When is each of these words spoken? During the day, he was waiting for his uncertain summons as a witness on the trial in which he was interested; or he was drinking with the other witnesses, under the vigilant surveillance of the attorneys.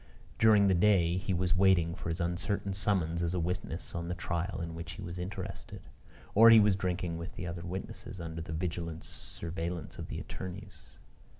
During 0.39 0.65
the 0.65 0.73
day, 0.73 1.17
he 1.17 1.31
was 1.31 1.55
waiting 1.55 1.93
for 1.93 2.09
his 2.09 2.19
uncertain 2.19 2.73
summons 2.73 3.21
as 3.21 3.35
a 3.35 3.39
witness 3.39 3.93
on 3.93 4.07
the 4.07 4.15
trial 4.15 4.59
in 4.59 4.73
which 4.73 4.93
he 4.93 5.01
was 5.03 5.19
interested; 5.19 5.83
or 6.33 6.49
he 6.49 6.59
was 6.59 6.75
drinking 6.75 7.19
with 7.19 7.35
the 7.35 7.45
other 7.45 7.61
witnesses, 7.61 8.19
under 8.19 8.41
the 8.41 8.51
vigilant 8.51 9.03
surveillance 9.03 9.99
of 9.99 10.07
the 10.07 10.19
attorneys. 10.19 10.97